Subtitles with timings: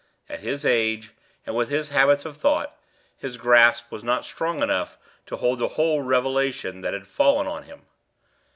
[0.27, 1.11] At his age,
[1.45, 2.75] and with his habits of thought,
[3.19, 7.65] his grasp was not strong enough to hold the whole revelation that had fallen on
[7.65, 7.83] him.